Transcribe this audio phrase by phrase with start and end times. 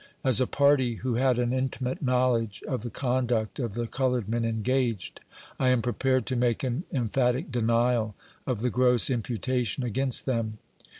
[0.23, 4.43] As a party who had an intimate knowledge of the conduct of the colored men
[4.43, 5.19] engaged,
[5.59, 8.15] I am prepared to make an emphatic denial
[8.47, 10.57] of the gross imputation against them.